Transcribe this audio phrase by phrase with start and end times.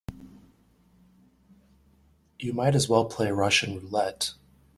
[2.39, 4.33] You might as well play Russian roulette.